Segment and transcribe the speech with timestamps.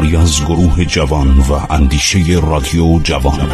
[0.00, 3.48] کاری از گروه جوان و اندیشه رادیو جوان.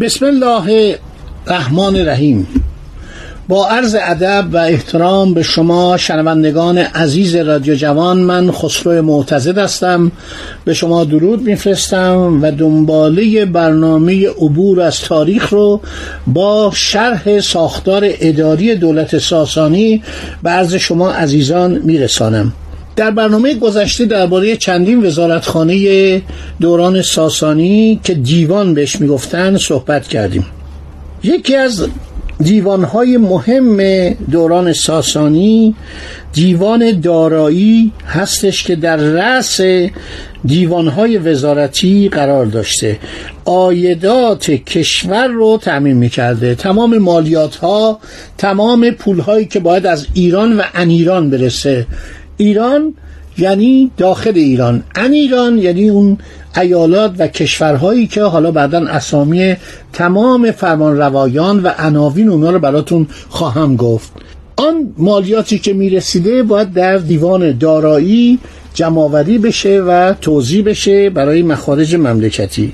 [0.00, 0.98] بسم الله
[1.46, 2.61] الرحمن الرحیم.
[3.52, 10.12] با عرض ادب و احترام به شما شنوندگان عزیز رادیو جوان من خسرو معتزد هستم.
[10.64, 15.80] به شما درود میفرستم و دنباله برنامه عبور از تاریخ رو
[16.26, 20.02] با شرح ساختار اداری دولت ساسانی
[20.42, 22.52] به عرض شما عزیزان میرسانم.
[22.96, 26.22] در برنامه گذشته درباره چندین وزارتخانه
[26.60, 30.46] دوران ساسانی که دیوان بهش می‌گفتن صحبت کردیم.
[31.22, 31.86] یکی از
[32.38, 35.74] دیوانهای مهم دوران ساسانی
[36.32, 39.60] دیوان دارایی هستش که در رأس
[40.44, 42.98] دیوانهای وزارتی قرار داشته.
[43.44, 46.54] آیدات کشور رو تعمین می‌کرده.
[46.54, 47.98] تمام مالیات ها
[48.38, 51.86] تمام پول هایی که باید از ایران و انیران برسه.
[52.36, 52.94] ایران
[53.38, 54.82] یعنی داخل ایران.
[54.94, 56.18] ان ایران یعنی اون
[56.56, 59.56] ایالات و کشورهایی که حالا بعدا اسامی
[59.92, 64.12] تمام فرمان روایان و عناوین اونا رو براتون خواهم گفت.
[64.56, 68.38] آن مالیاتی که می‌رسیده باید در دیوان دارایی
[68.74, 72.72] جمعآوری بشه و توضیح بشه برای مخارج مملکتی.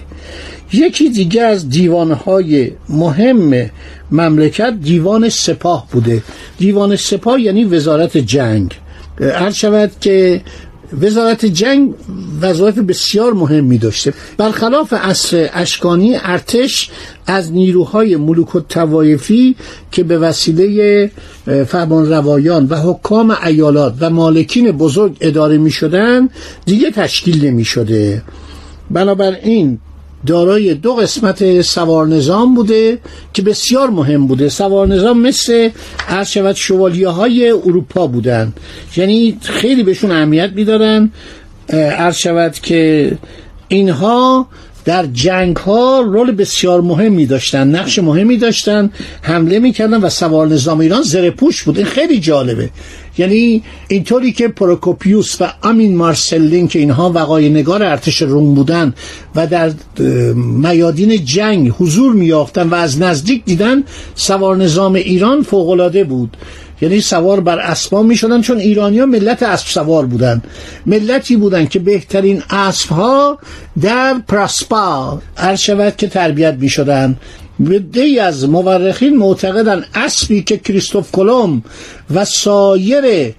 [0.73, 3.71] یکی دیگه از دیوانهای مهم
[4.11, 6.23] مملکت دیوان سپاه بوده.
[6.59, 8.75] دیوان سپاه یعنی وزارت جنگ.
[9.21, 10.41] هر شود که
[11.01, 11.95] وزارت جنگ
[12.41, 14.13] وظایف بسیار مهمی داشته.
[14.37, 16.91] برخلاف عصر اشکانی ارتش
[17.27, 19.57] از نیروهای ملوک و توایفی
[19.93, 21.11] که به وسیله
[21.67, 26.29] فرمان روایان و حکام ایالات و مالکین بزرگ اداره می شدن
[26.67, 28.23] دیگه تشکیل نمی شده.
[28.91, 29.79] بنابراین
[30.27, 32.99] دارای دو قسمت سوار نظام بوده
[33.33, 34.49] که بسیار مهم بوده.
[34.49, 35.71] سوار نظام مثل
[36.09, 38.53] عرض شود شوالیه های اروپا بودن.
[38.97, 41.11] یعنی خیلی بهشون اهمیت می‌دادن.
[41.73, 43.13] عرض شود که
[43.69, 44.47] اینها
[44.85, 48.91] در جنگ ها رول بسیار مهمی داشتن نقش مهمی داشتن
[49.23, 51.77] حمله می‌کردن و سوار نظام ایران زره پوش بود.
[51.77, 52.71] این خیلی جالبه.
[53.19, 58.95] یعنی اینطوری که پروکوپیوس و امین مارسلین که اینها وقای نگار ارتش روم بودن
[59.35, 59.73] و در
[60.35, 63.83] میادین جنگ حضور میافتن و از نزدیک دیدن
[64.15, 66.37] سوار نظام ایران فوقالعاده بود.
[66.81, 70.43] یعنی سوار بر اسبا می شدن چون ایرانی ها ملت اسب سوار بودن.
[70.87, 73.39] ملتی بودن که بهترین اسب ها
[73.81, 77.17] در پراسپا هر که تربیت می شدن
[77.93, 81.63] دی از مورخین معتقدن اسبی که کریستوف کلم
[82.15, 83.35] و سایر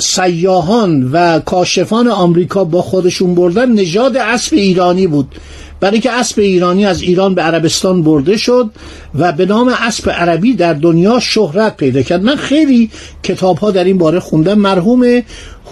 [0.00, 5.34] سیاهان و کاشفان آمریکا با خودشون بردن نژاد اسب ایرانی بود.
[5.80, 8.70] برای اینکه اسب ایرانی از ایران به عربستان برده شد
[9.14, 12.22] و به نام اسب عربی در دنیا شهرت پیدا کرد.
[12.22, 12.90] من خیلی
[13.22, 14.58] کتاب ها در این باره خوندم.
[14.58, 15.22] مرحوم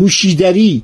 [0.01, 0.83] هوشیدری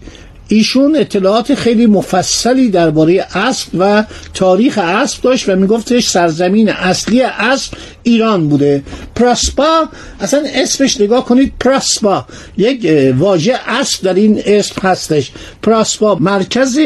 [0.52, 7.72] ایشون اطلاعات خیلی مفصلی درباره اسب و تاریخ اسب داشت و میگفتش سرزمین اصلی اسب
[8.02, 8.82] ایران بوده.
[9.14, 9.88] پراسپا
[10.20, 12.26] اصلا اسمش نگاه کنید پراسپا.
[12.56, 15.32] یک واژه اسب در این اسم هستش.
[15.62, 16.78] پراسپا مرکز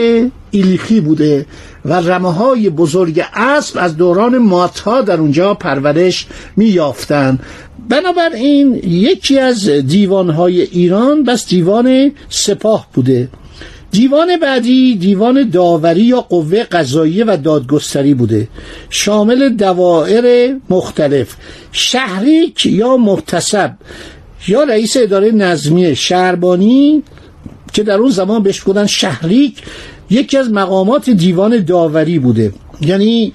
[0.50, 1.47] ایلیخی بوده
[1.84, 6.26] و رمه های بزرگ اسب از دوران ماتها در اونجا پرورش
[6.56, 7.38] می یافتن
[7.88, 13.28] بنابراین یکی از دیوانهای ایران بس دیوان سپاه بوده.
[13.94, 18.48] دیوان بعدی دیوان داوری یا قوه قضاییه و دادگستری بوده.
[18.91, 21.36] شامل دوائر مختلف.
[21.72, 23.72] شهریک یا محتسب.
[24.48, 27.03] یا رئیس اداره نظمیه شهربانی
[27.72, 29.63] که در اون زمان بهش بودن شهریک
[30.10, 32.53] یکی از مقامات دیوان داوری بوده.
[32.80, 33.33] یعنی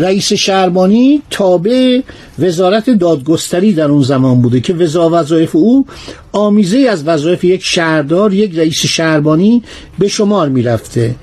[0.00, 2.00] رئیس شهربانی تابع
[2.38, 5.86] وزارت دادگستری در اون زمان بوده که وظایف او
[6.32, 9.62] آمیزه از وظایف یک شهردار یک رئیس شهربانی
[9.98, 11.14] به شمار می‌رفته.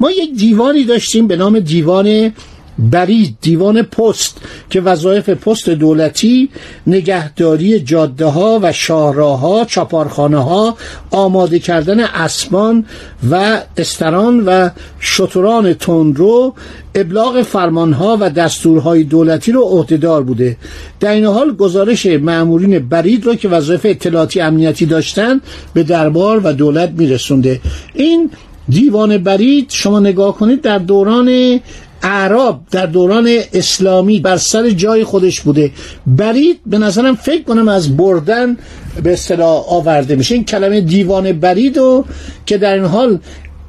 [0.00, 2.32] ما یک دیوانی داشتیم به نام دیوان
[2.78, 4.40] برید دیوان پست
[4.70, 6.48] که وظایف پست دولتی
[6.86, 10.76] نگهداری جاده ها و شاهراه ها چاپارخانه ها
[11.10, 12.84] آماده کردن اسبان
[13.30, 14.68] و استران و
[15.00, 16.54] شتران تندرو
[16.94, 20.56] ابلاغ فرمانها و دستورهای دولتی رو عهدهدار بوده.
[21.00, 25.40] در این حال گزارش معمورین برید رو که وظایف اطلاعاتی امنیتی داشتن
[25.74, 27.60] به دربار و دولت میرسونده.
[27.94, 28.30] این
[28.68, 31.60] دیوان برید شما نگاه کنید در دوران
[32.02, 35.70] اعراب در دوران اسلامی بر سر جای خودش بوده.
[36.06, 38.56] برید به نظرم فکر کنم از بردن
[39.02, 40.34] به اصطلاح آورده میشه.
[40.34, 42.04] این کلمه دیوان برید و
[42.46, 43.18] که در این حال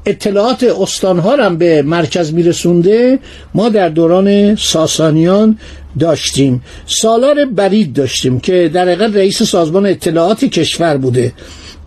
[0.06, 3.20] اطلاعات استانها هم به مرکز میرسونده
[3.54, 5.58] ما در دوران ساسانیان
[6.00, 6.64] داشتیم.
[6.86, 11.34] سالار برید داشتیم که در حقیقت رئیس سازمان اطلاعات کشور بوده.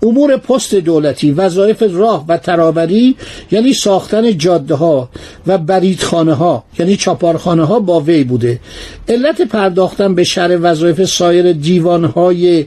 [0.03, 3.17] امور پست دولتی وظایف راه و ترابری
[3.51, 5.09] یعنی ساختن جاده ها
[5.47, 8.61] و بریدخانه ها یعنی چاپارخانه ها با وی بوده.
[9.09, 12.67] علت پرداختن به شر وظایف سایر دیوان های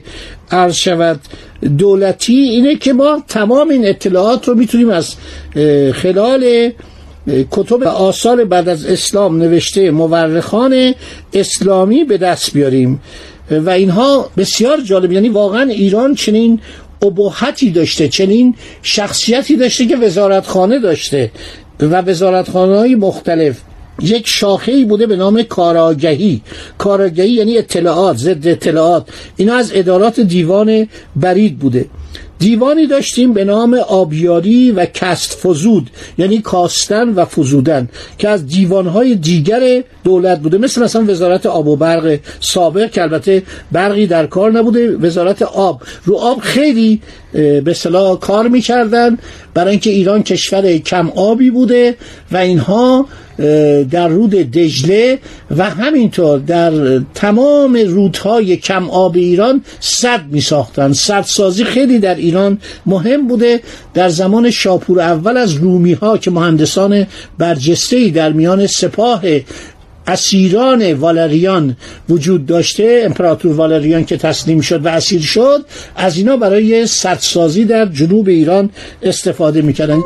[0.50, 1.20] عرض شود
[1.78, 5.14] دولتی اینه که ما تمام این اطلاعات رو می‌تونیم از
[5.92, 6.70] خلال
[7.50, 10.94] کتب آثار بعد از اسلام نوشته مورخان
[11.32, 13.00] اسلامی به دست بیاریم.
[13.50, 16.60] و اینها بسیار جالب یعنی واقعا ایران چنین
[17.02, 21.30] ابهتی داشته چنین شخصیتی داشته که وزارتخانه داشته
[21.80, 23.60] و وزارتخانه های مختلف.
[24.02, 26.40] یک شاخه ای بوده به نام کاراگهی.
[26.78, 29.08] کاراگهی یعنی اطلاعات ضد اطلاعات.
[29.36, 31.84] اینا از ادارات دیوان برید بوده.
[32.38, 37.88] دیوانی داشتیم به نام آبیاری و کست فزود یعنی کاستن و فزودن
[38.18, 40.58] که از دیوانهای دیگر دولت بوده.
[40.58, 43.42] مثل مثلا وزارت آب و برق سابق که البته
[43.72, 44.96] برقی در کار نبوده.
[44.96, 47.00] وزارت آب رو آب خیلی
[47.64, 49.18] به صلاح کار می‌کردن.
[49.54, 51.96] برای اینکه ایران کشور کم آبی بوده
[52.32, 53.06] و اینها
[53.90, 55.18] در رود دجله
[55.56, 62.58] و همینطور در تمام رودهای کم آب ایران صد می ساختن صدسازی خیلی در ایران
[62.86, 63.60] مهم بوده.
[63.94, 67.06] در زمان شاپور اول از رومی ها که مهندسان
[67.38, 69.22] برجسته در میان سپاه
[70.06, 71.76] اسیران والریان
[72.08, 75.64] وجود داشته امپراتور والریان که تسلیم شد و اسیر شد
[75.96, 78.70] از اینا برای سدسازی در جنوب ایران
[79.02, 80.02] استفاده می‌کردن.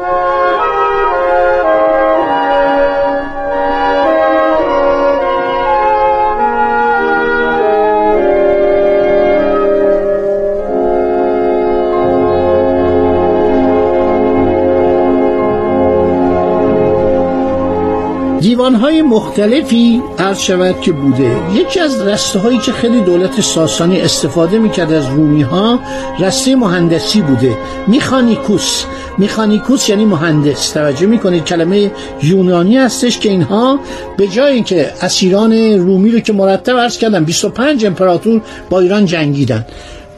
[18.60, 21.36] های مختلفی عرض شود که بوده.
[21.54, 25.78] یکی از رسته هایی که خیلی دولت ساسانی استفاده می‌کرد از رومی ها
[26.18, 27.56] رسته مهندسی بوده.
[27.86, 28.84] میخانیکوس.
[29.18, 30.70] میخانیکوس یعنی مهندس.
[30.70, 31.90] توجه می‌کنید کلمه
[32.22, 33.78] یونانی هستش که اینها
[34.16, 38.40] به جای اینکه اسیران رومی رو که مرتب عرض کردن 25 امپراتور
[38.70, 39.66] با ایران جنگیدن.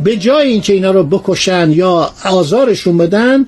[0.01, 3.47] به جای اینکه اینا رو بکشن یا آزارشون بدن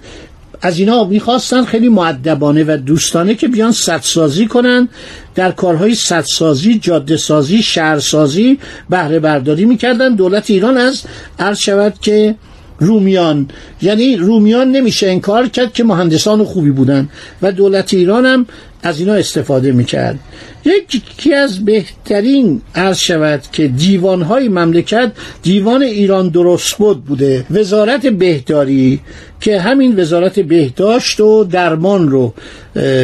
[0.61, 4.89] از اینا می‌خواستن خیلی معدبانه و دوستانه که بیان سدسازی کنن.
[5.35, 8.59] در کارهای سدسازی جاده سازی شهرسازی
[8.91, 10.15] بهره برداری می‌کردن.
[10.15, 11.03] دولت ایران از
[11.39, 12.35] عرض شود که
[12.79, 13.49] رومیان
[13.83, 17.09] یعنی رومیان نمیشه انکار کرد که مهندسان خوبی بودن.
[17.43, 18.47] و دولت ایران هم
[18.85, 20.19] از اینا استفاده می‌کرد.
[20.65, 27.47] یکی از بهترین عرض شود که دیوانهای مملکت دیوان ایران درست بود بوده.
[27.51, 29.01] وزارت بهداری
[29.41, 32.35] که همین وزارت بهداشت و درمان رو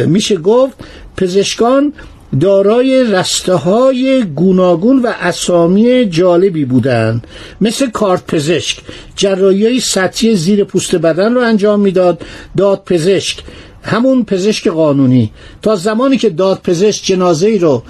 [0.05, 0.73] میشه گفت
[1.17, 1.93] پزشکان
[2.39, 7.27] دارای رسته های گوناگون و اسامی جالبی بودند.
[7.61, 8.77] مثل کارت پزشک
[9.15, 12.21] جرایی سطحی زیر پوست بدن رو انجام می‌داد.
[12.57, 13.37] داد پزشک
[13.83, 15.31] همون پزشک قانونی.
[15.61, 17.83] تا زمانی که داد پزشک جنازه ای رو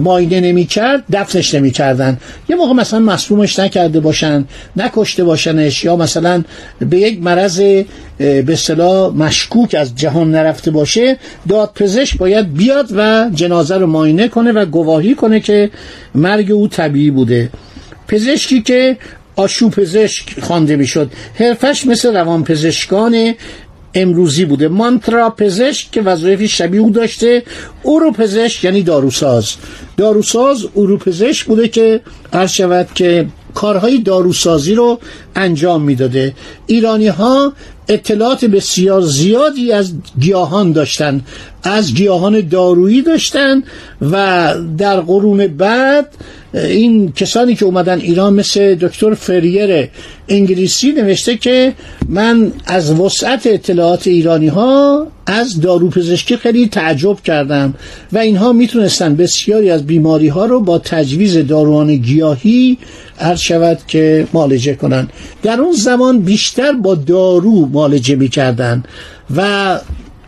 [0.00, 2.18] ماینه نمی کرد دفنش نمی کردن
[2.48, 4.44] یه موقع مثلا مصرومش نکرده باشن
[4.76, 6.44] نکشته باشنش یا مثلا
[6.78, 7.60] به یک مرض
[8.18, 11.16] به صلاح مشکوک از جهان نرفته باشه
[11.48, 15.70] داد پزشک باید بیاد و جنازه رو ماینه کنه و گواهی کنه که
[16.14, 17.50] مرگ او طبیعی بوده.
[18.08, 18.96] پزشکی که
[19.36, 23.34] آشو پزشک خوانده می‌شد حرفش مثل روان پزشکان
[24.02, 24.68] امروزی بوده.
[24.68, 27.42] مانترا پزشک که وظایفی شبیه او داشته.
[27.82, 29.54] اورو پزشک یعنی داروساز.
[29.96, 32.00] داروساز اورو پزشک بوده که
[32.32, 35.00] عرض شود که کارهای داروسازی رو
[35.34, 36.34] انجام می‌داده.
[36.66, 37.52] ایرانی ها
[37.88, 41.20] اطلاعات بسیار زیادی از گیاهان داشتن
[41.62, 43.62] از گیاهان دارویی داشتن
[44.00, 46.08] و در قرون بعد
[46.54, 49.88] این کسانی که اومدن ایران مثل دکتر فریر
[50.28, 51.74] انگلیسی نوشته که
[52.08, 57.74] من از وسعت اطلاعات ایرانی ها از داروپزشکی خیلی تعجب کردم
[58.12, 62.78] و اینها می‌تونستن بسیاری از بیماری ها رو با تجویز داروان گیاهی
[63.20, 65.08] عرض شود که معالجه کنن.
[65.42, 68.82] در اون زمان بیشتر با دارو معالجه می‌کردن
[69.36, 69.80] و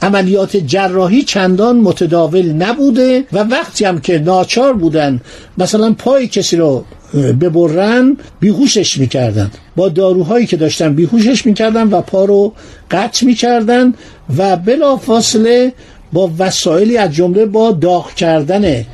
[0.03, 5.21] عملیات جراحی چندان متداول نبوده و وقتی هم که ناچار بودن
[5.59, 9.51] مثلا پای کسی رو ببرن بیهوشش می‌کردن.
[9.77, 12.53] با داروهایی که داشتن بیهوشش می‌کردن و پا رو
[12.91, 13.95] قطع می‌کردن
[14.39, 15.73] و بلافاصله
[16.13, 18.87] با وسایلی از جمله با داغ کردن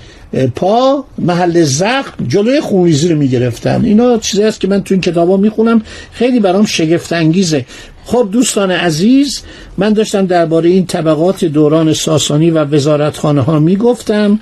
[0.54, 3.84] پا محل زخم جلوی خونریزی رو می‌گرفتن.
[3.84, 5.82] اینا چیزی است که من تو این کتابا می‌خونم.
[6.12, 7.64] خیلی برام شگفت انگیزه
[8.04, 9.40] خب دوستان عزیز
[9.78, 14.40] من داشتم درباره این طبقات دوران ساسانی و وزارتخانه ها می‌گفتم.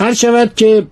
[0.00, 0.86] هر شود که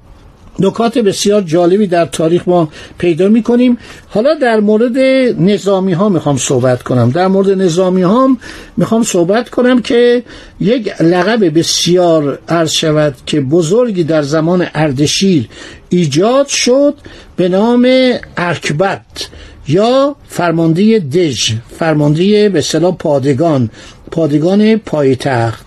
[0.60, 4.98] نکات بسیار جالبی در تاریخ ما پیدا می کنیم حالا در مورد
[5.40, 7.10] نظامی ها می‌خوام صحبت کنم.
[7.10, 8.36] در مورد نظامی ها
[8.76, 10.22] می‌خوام صحبت کنم که
[10.60, 15.48] یک لقب بسیار عرض شود که بزرگی در زمان اردشیر
[15.88, 16.94] ایجاد شد
[17.36, 19.28] به نام ارکبت
[19.68, 23.70] یا فرمانده دژ فرمانده به صلاح پادگان
[24.10, 25.66] پادگان پایتخت.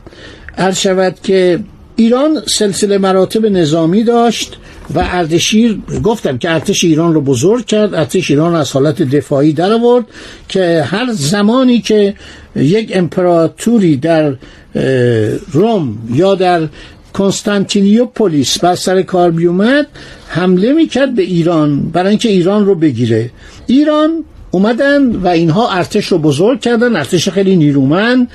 [0.57, 1.59] عرض شود که
[1.95, 4.57] ایران سلسله مراتب نظامی داشت.
[4.95, 9.73] و اردشیر گفتم که ارتش ایران رو بزرگ کرد ارتش ایران از حالت دفاعی در
[9.73, 10.05] آورد
[10.47, 12.13] که هر زمانی که
[12.55, 14.35] یک امپراتوری در
[15.51, 16.67] روم یا در
[17.13, 19.87] کنستانتینیوپولیس بر سر کار بیومد
[20.27, 23.31] حمله می‌کرد به ایران برای اینکه ایران رو بگیره.
[23.67, 28.27] ایران اومدن و اینها ارتش رو بزرگ کردن ارتش خیلی نیرومند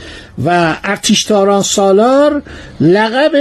[0.44, 2.42] و ارتشتاران سالار
[2.80, 3.32] لقب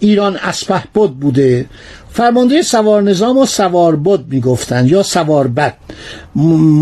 [0.00, 1.66] ایران اسپه بود بوده.
[2.12, 5.74] فرمانده سوار نظام و سوار بود می‌گفتند یا سوار بد.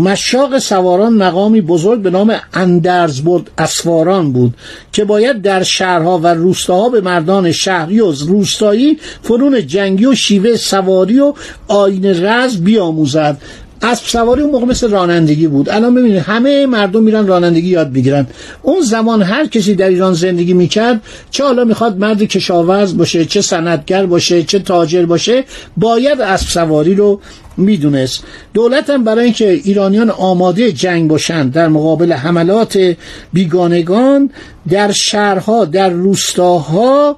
[0.03, 4.53] مشاق سواران مقامی بزرگ به نام اندرز بود اسواران بود
[4.91, 10.55] که باید در شهرها و روستاها به مردان شهری و روستایی فرون جنگی و شیوه
[10.55, 11.33] سواری و
[11.67, 13.37] آین رز بیاموزد.
[13.81, 15.69] اسب سواری اون موقع مثل رانندگی بود.
[15.69, 18.27] الان ببینید همه مردم میرن رانندگی یاد بگیرن
[18.61, 23.41] اون زمان هر کسی در ایران زندگی می‌کرد چه حالا می‌خواد مرد کشاورز باشه چه
[23.41, 25.43] صنعتگر باشه چه تاجر باشه
[25.77, 27.21] باید اسب سواری رو
[27.57, 28.23] می‌دونست.
[28.53, 32.95] دولت هم برای اینکه ایرانیان آماده جنگ باشند در مقابل حملات
[33.33, 34.29] بیگانگان
[34.69, 37.17] در شهرها در روستاها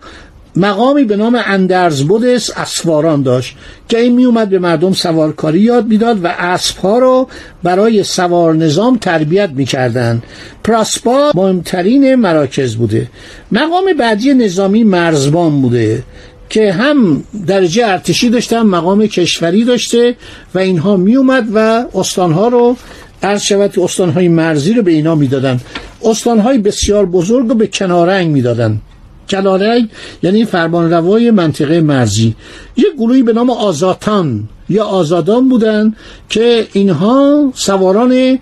[0.55, 3.55] مقامی به نام اندرز بودس اسواران داشت
[3.89, 7.27] که این میومد به مردم سوارکاری یاد می‌داد و اسبها رو
[7.63, 10.23] برای سوار نظام تربیت می‌کردند.
[10.63, 13.07] پراسپا مهمترین مراکز بوده.
[13.51, 16.03] مقام بعدی نظامی مرزبان بوده
[16.49, 20.15] که هم درجه ارتشی داشته هم مقام کشوری داشته
[20.55, 22.77] و اینها میومد و استانها رو
[23.23, 25.59] عرض شود استانهای مرزی رو به اینا می‌دادن
[26.05, 28.81] استانهای بسیار بزرگ رو به کنارنگ می‌دادن
[29.29, 29.87] کلاله
[30.23, 32.35] یعنی فرمان روای منطقه مرزی
[32.77, 35.95] یک گروهی به نام آزاتان یا آزادان بودند
[36.29, 38.39] که اینها سواران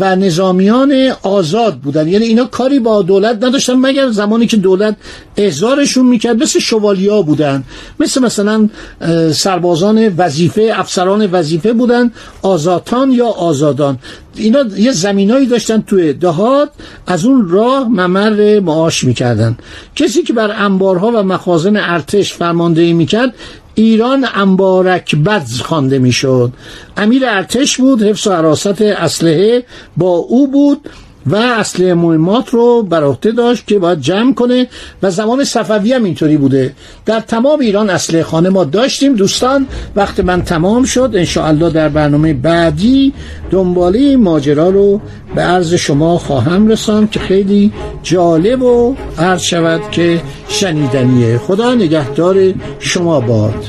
[0.00, 2.08] و نظامیان آزاد بودن.
[2.08, 4.96] یعنی اینا کاری با دولت نداشتن مگر زمانی که دولت
[5.36, 7.64] احضارشون می‌کرد مثل شوالیا بودن.
[8.00, 8.68] مثل مثلا
[9.32, 13.98] سربازان وظیفه افسران وظیفه بودن آزاتان یا آزادان.
[14.36, 16.70] اینا یه زمینایی داشتن توی دهات
[17.06, 19.58] از اون راه ممر معاش می‌کردن.
[19.96, 23.34] کسی که بر انبارها و مخازن ارتش فرماندهی می‌کرد
[23.78, 26.52] ایران انبارک بدز خوانده می‌شد.
[26.96, 29.64] امیر ارتش بود حفظ و حراست اسلحه
[29.96, 30.88] با او بود.
[31.30, 34.66] و اصل مهمات رو بر عهده داشت که باید جمع کنه
[35.02, 36.72] و زمان صفوی هم اینطوری بوده.
[37.06, 39.66] در تمام ایران اصل خانه ما داشتیم دوستان.
[39.96, 41.10] وقت من تمام شد.
[41.14, 43.12] انشاءالله در برنامه بعدی
[43.50, 45.00] دنباله ماجرا رو
[45.34, 51.38] به عرض شما خواهم رسان که خیلی جالب و عرض شود که شنیدنیه.
[51.38, 53.64] خدا نگهدار شما باد.